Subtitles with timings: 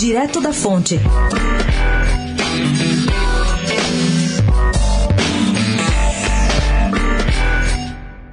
[0.00, 0.98] Direto da Fonte.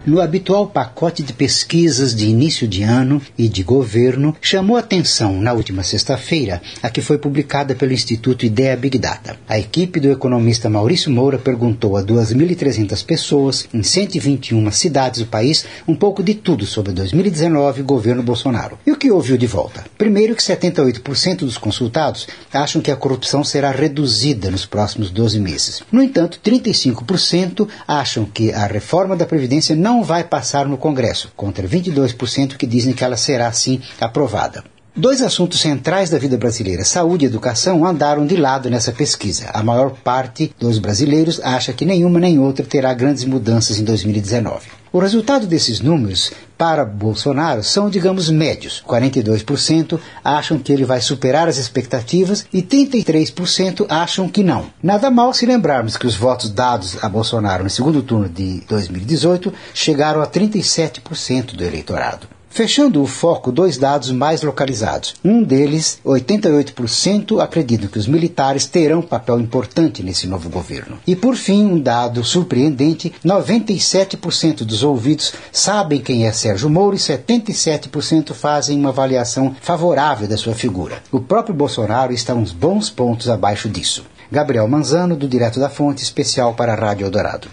[0.07, 5.51] No habitual pacote de pesquisas de início de ano e de governo, chamou atenção na
[5.51, 9.35] última sexta-feira a que foi publicada pelo Instituto Ideia Big Data.
[9.49, 15.65] A equipe do economista Maurício Moura perguntou a 2.300 pessoas em 121 cidades do país
[15.85, 18.79] um pouco de tudo sobre 2019 e governo Bolsonaro.
[18.87, 19.83] E o que ouviu de volta?
[19.97, 25.83] Primeiro que 78% dos consultados acham que a corrupção será reduzida nos próximos 12 meses.
[25.91, 31.31] No entanto, 35% acham que a reforma da Previdência não não vai passar no Congresso,
[31.35, 34.63] contra 22% que dizem que ela será sim aprovada.
[34.99, 39.47] Dois assuntos centrais da vida brasileira, saúde e educação, andaram de lado nessa pesquisa.
[39.53, 44.65] A maior parte dos brasileiros acha que nenhuma nem outra terá grandes mudanças em 2019.
[44.91, 48.83] O resultado desses números para Bolsonaro são, digamos, médios.
[48.87, 54.65] 42% acham que ele vai superar as expectativas e 33% acham que não.
[54.81, 59.53] Nada mal se lembrarmos que os votos dados a Bolsonaro no segundo turno de 2018
[59.75, 62.27] chegaram a 37% do eleitorado.
[62.57, 65.13] Fechando o foco, dois dados mais localizados.
[65.23, 70.97] Um deles, 88% acreditam que os militares terão papel importante nesse novo governo.
[71.05, 76.99] E por fim, um dado surpreendente: 97% dos ouvidos sabem quem é Sérgio Moro e
[76.99, 81.03] 77% fazem uma avaliação favorável da sua figura.
[81.11, 84.03] O próprio Bolsonaro está uns bons pontos abaixo disso.
[84.31, 87.47] Gabriel Manzano, do Direto da Fonte, especial para a Rádio Eldorado.